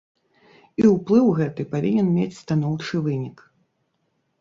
І 0.83 0.85
ўплыў 0.93 1.29
гэты 1.41 1.67
павінен 1.75 2.07
мець 2.17 2.41
станоўчы 2.43 2.95
вынік. 3.07 3.49